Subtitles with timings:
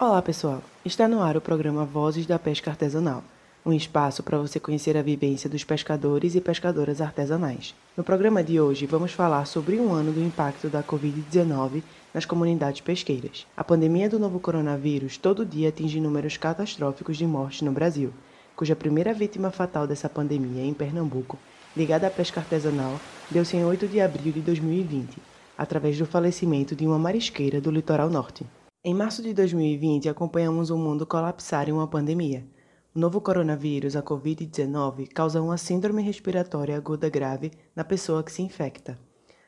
[0.00, 0.62] Olá, pessoal.
[0.84, 3.24] Está no ar o programa Vozes da Pesca Artesanal,
[3.66, 7.74] um espaço para você conhecer a vivência dos pescadores e pescadoras artesanais.
[7.96, 11.82] No programa de hoje, vamos falar sobre um ano do impacto da Covid-19
[12.14, 13.44] nas comunidades pesqueiras.
[13.56, 18.12] A pandemia do novo coronavírus todo dia atinge números catastróficos de mortes no Brasil,
[18.54, 21.36] cuja primeira vítima fatal dessa pandemia em Pernambuco,
[21.76, 25.18] ligada à pesca artesanal, deu-se em 8 de abril de 2020,
[25.58, 28.46] através do falecimento de uma marisqueira do litoral norte.
[28.84, 32.46] Em março de 2020, acompanhamos o mundo colapsar em uma pandemia.
[32.94, 38.40] O novo coronavírus, a Covid-19, causa uma síndrome respiratória aguda grave na pessoa que se
[38.40, 38.96] infecta.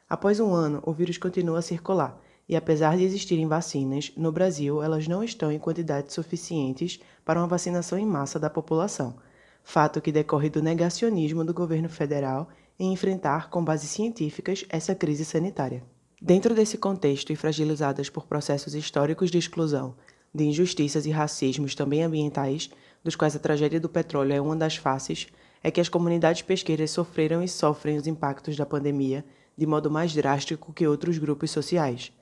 [0.09, 4.83] Após um ano, o vírus continua a circular e, apesar de existirem vacinas, no Brasil
[4.83, 9.15] elas não estão em quantidades suficientes para uma vacinação em massa da população,
[9.63, 15.25] fato que decorre do negacionismo do governo federal em enfrentar, com bases científicas, essa crise
[15.25, 15.85] sanitária.
[16.23, 19.95] Dentro desse contexto e fragilizadas por processos históricos de exclusão,
[20.35, 22.69] de injustiças e racismos também ambientais,
[23.03, 25.29] dos quais a tragédia do petróleo é uma das faces,
[25.63, 29.25] é que as comunidades pesqueiras sofreram e sofrem os impactos da pandemia
[29.57, 32.13] de modo mais drástico que outros grupos sociais,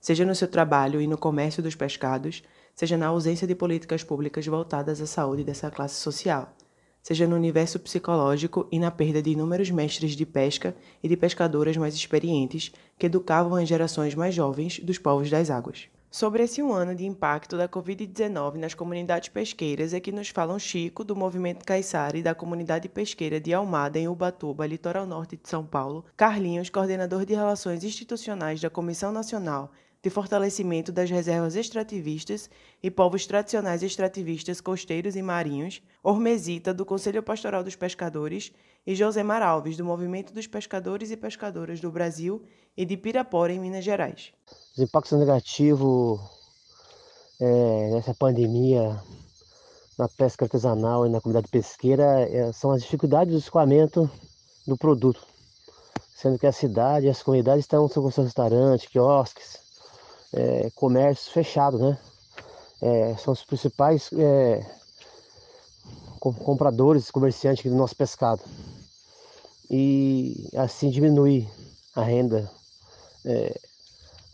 [0.00, 2.42] seja no seu trabalho e no comércio dos pescados,
[2.74, 6.54] seja na ausência de políticas públicas voltadas à saúde dessa classe social
[7.02, 11.76] seja no universo psicológico e na perda de inúmeros mestres de pesca e de pescadoras
[11.76, 15.88] mais experientes que educavam as gerações mais jovens dos povos das águas.
[16.12, 20.58] Sobre esse um ano de impacto da Covid-19 nas comunidades pesqueiras é que nos falam
[20.58, 25.48] Chico, do Movimento Caiçara e da comunidade pesqueira de Almada, em Ubatuba, litoral norte de
[25.48, 29.72] São Paulo, Carlinhos, coordenador de Relações Institucionais da Comissão Nacional
[30.02, 32.50] de fortalecimento das reservas extrativistas
[32.82, 38.52] e povos tradicionais extrativistas costeiros e marinhos, Ormesita, do Conselho Pastoral dos Pescadores,
[38.84, 42.42] e Josemar Alves, do Movimento dos Pescadores e Pescadoras do Brasil
[42.76, 44.32] e de Pirapora, em Minas Gerais.
[44.76, 46.20] Os impactos negativos
[47.40, 49.00] é, nessa pandemia
[49.96, 54.10] na pesca artesanal e na comunidade pesqueira é, são as dificuldades do escoamento
[54.66, 55.24] do produto,
[56.12, 59.61] sendo que a cidade e as comunidades estão com seus restaurantes, quiosques,
[60.32, 61.98] é, comércio fechado, né?
[62.80, 64.64] É, são os principais é,
[66.18, 68.42] compradores, comerciantes do nosso pescado.
[69.70, 71.48] E assim diminuir
[71.94, 72.50] a renda
[73.24, 73.60] é,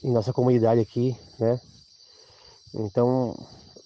[0.02, 1.60] em nossa comunidade aqui, né?
[2.74, 3.34] Então,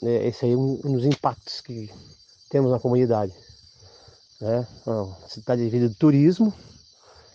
[0.03, 1.91] é, esse aí é um, um dos impactos que
[2.51, 3.33] temos na comunidade.
[4.41, 4.67] Né?
[4.87, 6.53] A cidade vive do turismo,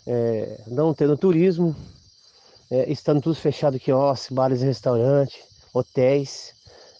[0.05, 1.75] é, não tendo turismo,
[2.71, 5.37] é, estando tudo fechado, quiosques, bares e restaurantes,
[5.73, 6.53] hotéis,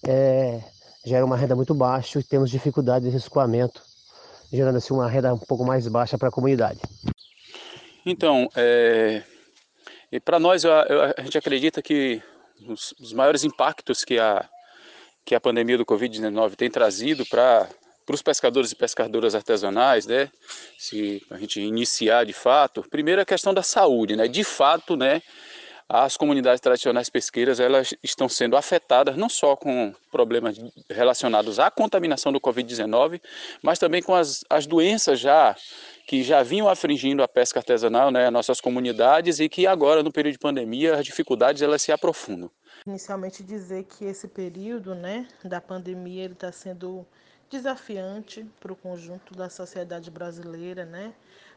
[0.07, 0.61] é,
[1.05, 3.81] gera uma renda muito baixa e temos dificuldade de escoamento,
[4.51, 6.79] gerando assim uma renda um pouco mais baixa para a comunidade.
[8.05, 9.23] Então, é,
[10.23, 12.21] para nós, a, gente acredita que
[12.67, 14.47] os, os, maiores impactos que a,
[15.25, 17.69] que a pandemia do Covid-19 tem trazido para
[18.05, 20.31] para os pescadores e pescadoras artesanais, né,
[20.77, 25.21] se a gente iniciar de fato, primeiro a questão da saúde, né, de fato, né,
[25.89, 30.57] as comunidades tradicionais pesqueiras elas estão sendo afetadas não só com problemas
[30.89, 33.21] relacionados à contaminação do Covid-19,
[33.63, 35.55] mas também com as, as doenças já
[36.05, 40.33] que já vinham afligindo a pesca artesanal, né, nossas comunidades e que agora no período
[40.33, 42.49] de pandemia as dificuldades elas se aprofundam.
[42.85, 47.05] Inicialmente dizer que esse período, né, da pandemia ele está sendo
[47.49, 51.13] desafiante para o conjunto da sociedade brasileira, né?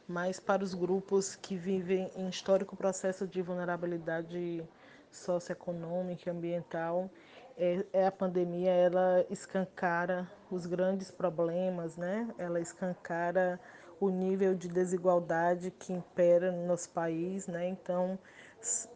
[0.09, 4.65] Mas para os grupos que vivem em histórico processo de vulnerabilidade
[5.11, 7.11] socioeconômica e ambiental,
[7.57, 12.29] é, é, a pandemia ela escancara os grandes problemas, né?
[12.39, 13.61] Ela escancara
[14.01, 17.69] o nível de desigualdade que impera no nosso país, né?
[17.69, 18.19] Então,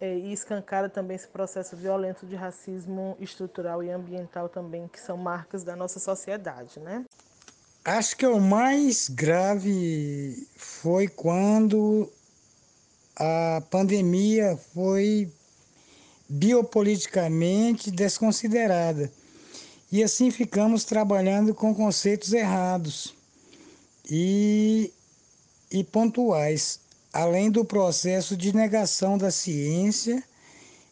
[0.00, 5.16] é, e escancara também esse processo violento de racismo estrutural e ambiental também, que são
[5.16, 7.04] marcas da nossa sociedade, né?
[7.84, 12.10] Acho que o mais grave foi quando
[13.14, 15.30] a pandemia foi
[16.26, 19.12] biopoliticamente desconsiderada.
[19.92, 23.14] E assim ficamos trabalhando com conceitos errados
[24.10, 24.90] e,
[25.70, 26.80] e pontuais,
[27.12, 30.24] além do processo de negação da ciência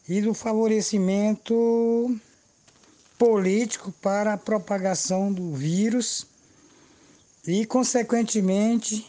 [0.07, 2.15] e do favorecimento
[3.17, 6.31] político para a propagação do vírus
[7.45, 9.05] e, consequentemente,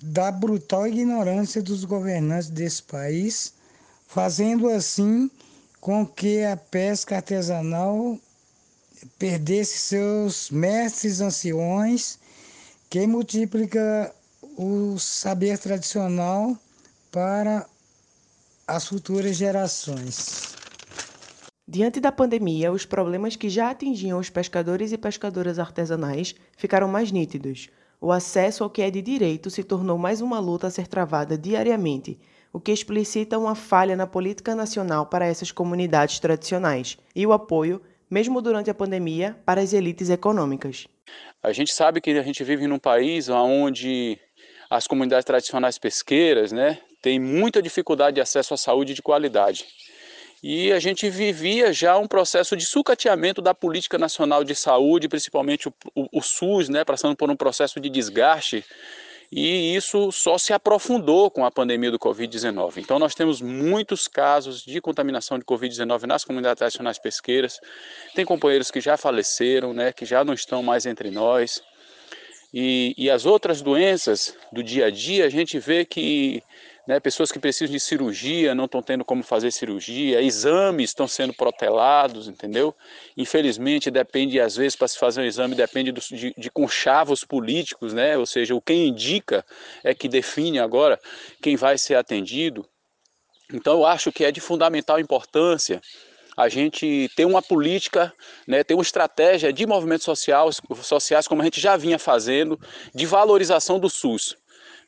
[0.00, 3.54] da brutal ignorância dos governantes desse país,
[4.06, 5.30] fazendo assim
[5.80, 8.18] com que a pesca artesanal
[9.18, 12.18] perdesse seus mestres anciões,
[12.88, 14.14] que multiplica
[14.56, 16.56] o saber tradicional
[17.10, 17.66] para
[18.66, 20.51] as futuras gerações.
[21.74, 27.10] Diante da pandemia, os problemas que já atingiam os pescadores e pescadoras artesanais ficaram mais
[27.10, 27.70] nítidos.
[27.98, 31.38] O acesso ao que é de direito se tornou mais uma luta a ser travada
[31.38, 32.18] diariamente,
[32.52, 37.80] o que explicita uma falha na política nacional para essas comunidades tradicionais e o apoio,
[38.10, 40.86] mesmo durante a pandemia, para as elites econômicas.
[41.42, 44.18] A gente sabe que a gente vive num país onde
[44.68, 49.64] as comunidades tradicionais pesqueiras né, têm muita dificuldade de acesso à saúde de qualidade
[50.42, 55.68] e a gente vivia já um processo de sucateamento da política nacional de saúde, principalmente
[55.68, 58.64] o, o, o SUS, né, passando por um processo de desgaste,
[59.34, 62.78] e isso só se aprofundou com a pandemia do Covid-19.
[62.78, 67.58] Então, nós temos muitos casos de contaminação de Covid-19 nas comunidades tradicionais pesqueiras.
[68.14, 71.62] Tem companheiros que já faleceram, né, que já não estão mais entre nós.
[72.52, 76.42] E, e as outras doenças do dia a dia, a gente vê que
[76.86, 81.32] né, pessoas que precisam de cirurgia não estão tendo como fazer cirurgia, exames estão sendo
[81.32, 82.74] protelados, entendeu?
[83.16, 87.92] Infelizmente, depende, às vezes, para se fazer um exame, depende do, de, de conchavos políticos,
[87.92, 88.18] né?
[88.18, 89.44] Ou seja, o quem indica
[89.84, 90.98] é que define agora
[91.40, 92.66] quem vai ser atendido.
[93.52, 95.80] Então, eu acho que é de fundamental importância
[96.34, 98.10] a gente ter uma política,
[98.48, 102.58] né, ter uma estratégia de movimentos sociais, sociais, como a gente já vinha fazendo,
[102.94, 104.34] de valorização do SUS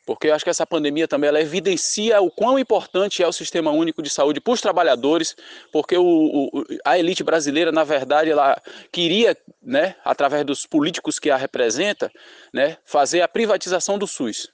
[0.07, 3.71] porque eu acho que essa pandemia também ela evidencia o quão importante é o sistema
[3.71, 5.35] único de saúde para os trabalhadores,
[5.73, 8.61] porque o, o, a elite brasileira, na verdade, ela
[8.93, 12.11] queria, né, através dos políticos que a representa,
[12.53, 14.54] né, fazer a privatização do SUS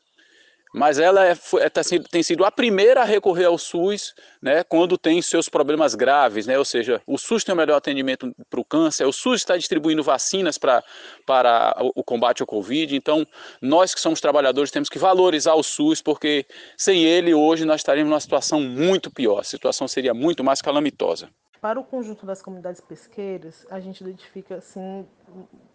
[0.72, 1.80] mas ela é, é, tá,
[2.10, 6.58] tem sido a primeira a recorrer ao SUS né, quando tem seus problemas graves, né,
[6.58, 10.02] ou seja, o SUS tem o melhor atendimento para o câncer, o SUS está distribuindo
[10.02, 10.82] vacinas pra,
[11.26, 13.26] para o combate ao Covid, então
[13.60, 16.46] nós que somos trabalhadores temos que valorizar o SUS, porque
[16.76, 21.28] sem ele hoje nós estaríamos numa situação muito pior, a situação seria muito mais calamitosa.
[21.60, 25.06] Para o conjunto das comunidades pesqueiras, a gente identifica assim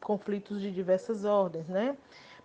[0.01, 1.95] conflitos de diversas ordens, né?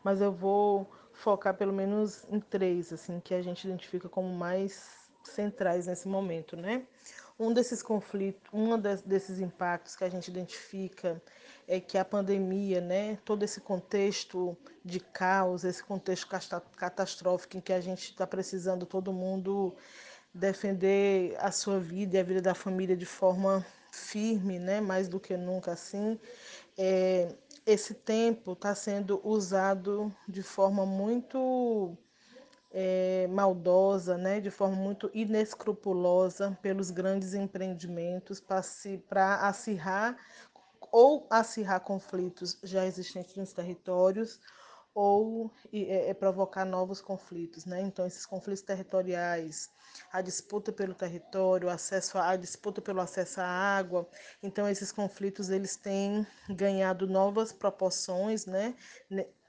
[0.03, 5.11] Mas eu vou focar pelo menos em três, assim, que a gente identifica como mais
[5.25, 6.87] centrais nesse momento, né?
[7.39, 11.23] Um desses conflitos, um desses impactos que a gente identifica
[11.67, 16.29] é que a pandemia, né, todo esse contexto de caos, esse contexto
[16.77, 19.75] catastrófico em que a gente está precisando todo mundo
[20.35, 25.19] defender a sua vida e a vida da família de forma firme, né, mais do
[25.19, 26.19] que nunca assim,
[26.77, 27.35] é,
[27.71, 31.97] esse tempo está sendo usado de forma muito
[32.73, 38.41] é, maldosa, né, de forma muito inescrupulosa pelos grandes empreendimentos
[39.09, 40.17] para acirrar
[40.93, 44.41] ou acirrar conflitos já existentes nos territórios
[44.95, 47.81] ou é, é, provocar novos conflitos, né?
[47.81, 49.71] Então esses conflitos territoriais,
[50.13, 54.09] a disputa pelo território, acesso à a disputa pelo acesso à água,
[54.43, 58.75] então esses conflitos eles têm ganhado novas proporções, né?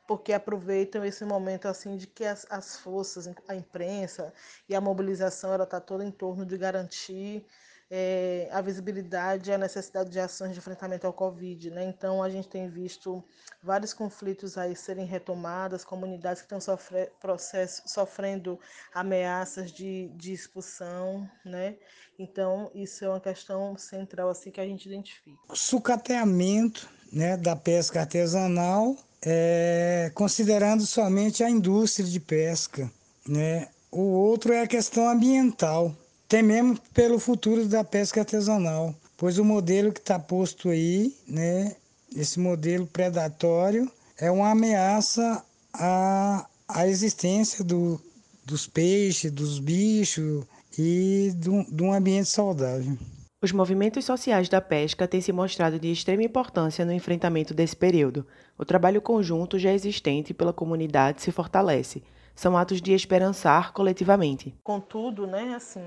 [0.07, 4.33] Porque aproveitam esse momento assim de que as, as forças, a imprensa
[4.67, 7.45] e a mobilização ela está toda em torno de garantir
[7.93, 11.69] é, a visibilidade e a necessidade de ações de enfrentamento ao Covid.
[11.71, 11.83] Né?
[11.83, 13.21] Então, a gente tem visto
[13.61, 18.57] vários conflitos aí serem retomados, comunidades que estão sofre, processo, sofrendo
[18.93, 21.29] ameaças de, de expulsão.
[21.43, 21.75] Né?
[22.17, 25.37] Então, isso é uma questão central assim, que a gente identifica.
[25.53, 32.89] Sucateamento né, da pesca artesanal, é, considerando somente a indústria de pesca.
[33.27, 33.67] Né?
[33.91, 35.93] O outro é a questão ambiental
[36.31, 41.75] tememos pelo futuro da pesca artesanal, pois o modelo que está posto aí, né,
[42.15, 48.01] esse modelo predatório, é uma ameaça à, à existência do,
[48.45, 50.45] dos peixes, dos bichos
[50.79, 52.97] e do, de um ambiente saudável.
[53.43, 58.25] Os movimentos sociais da pesca têm se mostrado de extrema importância no enfrentamento desse período.
[58.57, 62.01] O trabalho conjunto já existente pela comunidade se fortalece.
[62.33, 64.55] São atos de esperançar coletivamente.
[64.63, 65.83] Contudo, né, assim,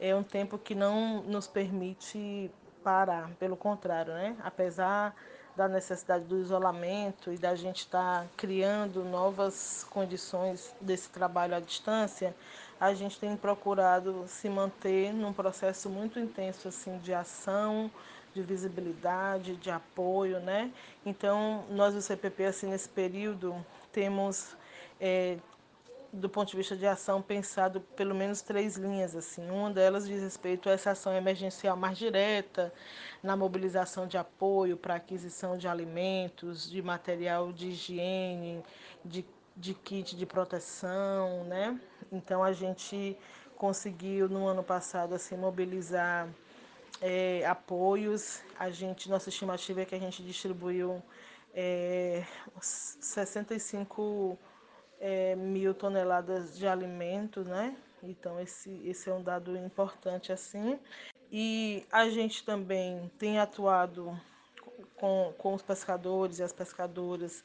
[0.00, 2.50] é um tempo que não nos permite
[2.82, 4.36] parar, pelo contrário, né?
[4.42, 5.14] Apesar
[5.56, 11.60] da necessidade do isolamento e da gente estar tá criando novas condições desse trabalho à
[11.60, 12.34] distância,
[12.80, 17.90] a gente tem procurado se manter num processo muito intenso assim de ação,
[18.32, 20.70] de visibilidade, de apoio, né?
[21.04, 23.56] Então, nós do CPP assim nesse período
[23.92, 24.56] temos
[25.00, 25.38] é,
[26.12, 29.14] do ponto de vista de ação, pensado pelo menos três linhas.
[29.14, 29.48] assim.
[29.50, 32.72] Uma delas diz respeito a essa ação emergencial mais direta,
[33.22, 38.62] na mobilização de apoio para aquisição de alimentos, de material de higiene,
[39.04, 39.24] de,
[39.56, 41.44] de kit de proteção.
[41.44, 41.78] Né?
[42.10, 43.16] Então, a gente
[43.56, 46.28] conseguiu, no ano passado, assim, mobilizar
[47.02, 48.40] é, apoios.
[48.58, 51.02] A gente, nossa estimativa é que a gente distribuiu
[51.54, 52.24] é,
[52.60, 54.38] 65
[55.00, 57.76] é, mil toneladas de alimentos, né?
[58.02, 60.78] Então esse, esse é um dado importante assim.
[61.30, 64.18] E a gente também tem atuado
[64.96, 67.42] com, com os pescadores e as pescadoras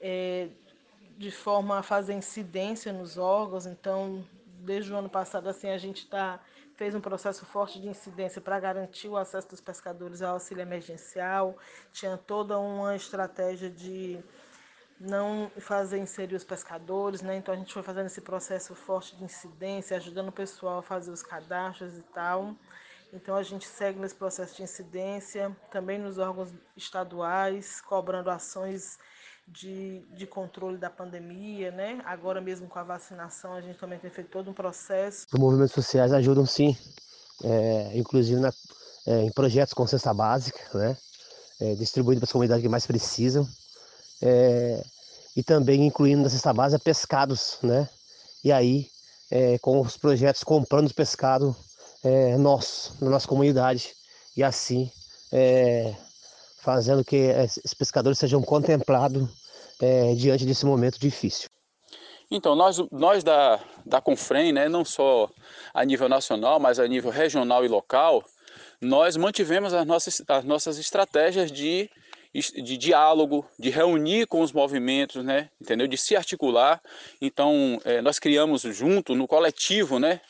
[0.00, 0.48] é,
[1.16, 3.66] de forma a fazer incidência nos órgãos.
[3.66, 4.24] Então,
[4.60, 6.40] desde o ano passado, assim, a gente tá,
[6.76, 11.56] fez um processo forte de incidência para garantir o acesso dos pescadores ao auxílio emergencial.
[11.92, 14.22] Tinha toda uma estratégia de
[15.02, 17.36] não fazer inserir os pescadores, né?
[17.36, 21.10] Então a gente foi fazendo esse processo forte de incidência, ajudando o pessoal a fazer
[21.10, 22.54] os cadastros e tal.
[23.12, 28.98] Então a gente segue nesse processo de incidência, também nos órgãos estaduais, cobrando ações
[29.46, 32.00] de, de controle da pandemia, né?
[32.04, 35.26] Agora mesmo com a vacinação, a gente também tem feito todo um processo.
[35.32, 36.76] Os movimentos sociais ajudam sim,
[37.42, 38.52] é, inclusive na,
[39.06, 40.96] é, em projetos com cesta básica, né?
[41.60, 43.46] É, distribuindo para as comunidades que mais precisam.
[44.22, 44.82] É,
[45.36, 47.88] e também incluindo na cesta básica pescados, né?
[48.44, 48.88] E aí,
[49.30, 51.54] é, com os projetos comprando os pescados
[52.04, 53.94] é, nossos, na nossa comunidade,
[54.36, 54.90] e assim
[55.32, 55.94] é,
[56.58, 59.28] fazendo que esses pescadores sejam contemplados
[59.80, 61.48] é, diante desse momento difícil.
[62.30, 65.28] Então, nós, nós da, da Confrem, né, não só
[65.74, 68.24] a nível nacional, mas a nível regional e local,
[68.80, 71.90] nós mantivemos as nossas, as nossas estratégias de,
[72.34, 75.86] de diálogo, de reunir com os movimentos, né, entendeu?
[75.86, 76.80] de se articular.
[77.20, 80.20] Então, é, nós criamos junto, no coletivo, né,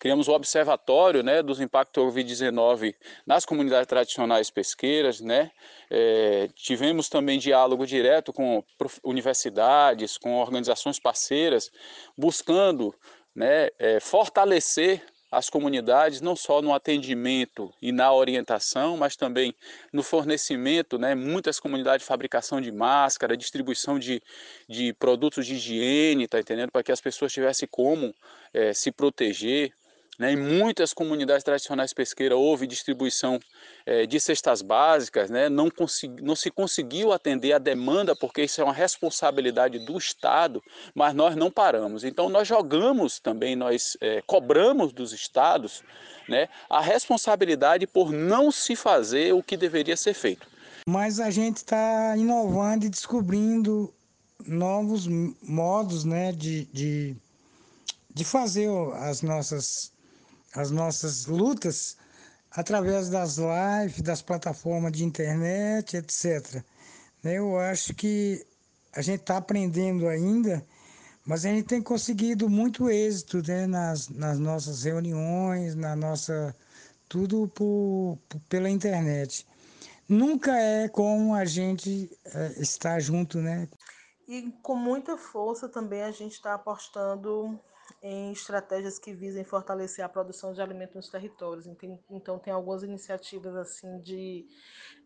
[0.00, 2.94] criamos o observatório né, dos impactos do Covid-19
[3.26, 5.50] nas comunidades tradicionais pesqueiras, né?
[5.90, 8.64] É, tivemos também diálogo direto com
[9.04, 11.70] universidades, com organizações parceiras,
[12.16, 12.94] buscando
[13.34, 19.54] né, é, fortalecer as comunidades, não só no atendimento e na orientação, mas também
[19.92, 21.14] no fornecimento, né?
[21.14, 24.20] muitas comunidades de fabricação de máscara, distribuição de,
[24.68, 26.72] de produtos de higiene, tá entendendo?
[26.72, 28.12] Para que as pessoas tivessem como
[28.52, 29.72] é, se proteger.
[30.20, 30.32] Né?
[30.32, 33.40] Em muitas comunidades tradicionais pesqueiras houve distribuição
[33.86, 35.48] é, de cestas básicas, né?
[35.48, 40.62] não, consegui, não se conseguiu atender a demanda, porque isso é uma responsabilidade do Estado,
[40.94, 42.04] mas nós não paramos.
[42.04, 45.82] Então nós jogamos também, nós é, cobramos dos estados
[46.28, 50.46] né, a responsabilidade por não se fazer o que deveria ser feito.
[50.86, 53.90] Mas a gente está inovando e descobrindo
[54.46, 55.06] novos
[55.42, 57.16] modos né, de, de,
[58.14, 59.98] de fazer as nossas
[60.54, 61.96] as nossas lutas
[62.50, 66.62] através das lives, das plataformas de internet, etc.
[67.22, 68.44] Né, eu acho que
[68.92, 70.64] a gente está aprendendo ainda,
[71.24, 76.54] mas a gente tem conseguido muito êxito né, nas, nas nossas reuniões, na nossa
[77.08, 79.46] tudo por, pela internet.
[80.08, 83.68] Nunca é como a gente é, estar junto, né?
[84.26, 87.58] E com muita força também a gente está apostando
[88.02, 91.66] em estratégias que visem fortalecer a produção de alimentos nos territórios.
[92.10, 94.46] Então, tem algumas iniciativas assim de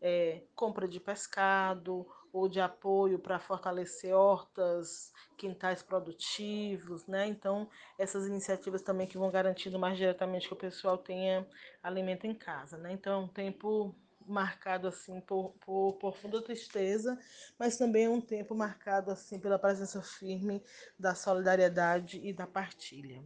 [0.01, 7.27] é, compra de pescado ou de apoio para fortalecer hortas, quintais produtivos, né?
[7.29, 11.47] Então, essas iniciativas também que vão garantindo mais diretamente que o pessoal tenha
[11.83, 12.93] alimento em casa, né?
[12.93, 13.95] Então, é um tempo
[14.27, 17.19] marcado assim por, por profunda tristeza,
[17.59, 20.63] mas também é um tempo marcado assim pela presença firme
[20.99, 23.23] da solidariedade e da partilha.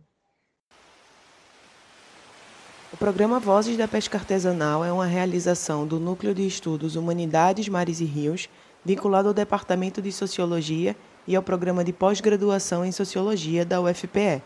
[2.92, 8.00] O programa Vozes da Pesca Artesanal é uma realização do Núcleo de Estudos Humanidades, Mares
[8.00, 8.48] e Rios,
[8.82, 14.42] vinculado ao Departamento de Sociologia e ao Programa de Pós-Graduação em Sociologia da UFPE.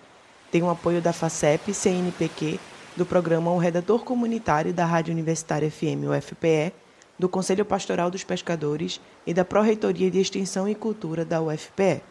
[0.50, 2.58] Tem o apoio da FACEP, CNPq
[2.96, 6.72] do programa O Redator Comunitário da Rádio Universitária FM UFPE,
[7.18, 12.02] do Conselho Pastoral dos Pescadores e da Pró-Reitoria de Extensão e Cultura da UFPE.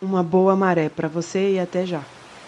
[0.00, 2.02] Uma boa maré para você e até já!